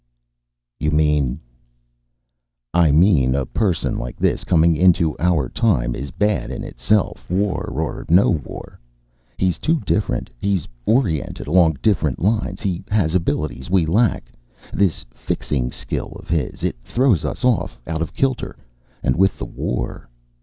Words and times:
"You 0.79 0.89
mean" 0.89 1.39
"I 2.73 2.91
mean 2.91 3.35
a 3.35 3.45
person 3.45 3.95
like 3.97 4.17
this 4.17 4.43
coming 4.43 4.75
into 4.75 5.15
our 5.19 5.43
own 5.43 5.51
time 5.51 5.93
is 5.93 6.09
bad 6.09 6.49
in 6.49 6.63
itself, 6.63 7.29
war 7.29 7.65
or 7.65 8.07
no 8.09 8.31
war. 8.31 8.79
He's 9.37 9.59
too 9.59 9.79
different. 9.81 10.31
He's 10.39 10.67
oriented 10.87 11.45
along 11.45 11.77
different 11.83 12.17
lines. 12.19 12.61
He 12.61 12.83
has 12.89 13.13
abilities 13.13 13.69
we 13.69 13.85
lack. 13.85 14.31
This 14.73 15.05
fixing 15.11 15.69
skill 15.69 16.13
of 16.19 16.29
his. 16.29 16.63
It 16.63 16.77
throws 16.83 17.23
us 17.23 17.45
off, 17.45 17.79
out 17.85 18.01
of 18.01 18.11
kilter. 18.15 18.55
And 19.03 19.15
with 19.15 19.37
the 19.37 19.45
war.... 19.45 20.09